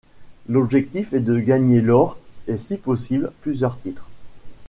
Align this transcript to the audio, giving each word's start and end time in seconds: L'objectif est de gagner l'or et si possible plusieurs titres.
L'objectif 0.49 1.13
est 1.13 1.19
de 1.19 1.37
gagner 1.39 1.79
l'or 1.79 2.17
et 2.47 2.57
si 2.57 2.77
possible 2.77 3.31
plusieurs 3.43 3.79
titres. 3.79 4.09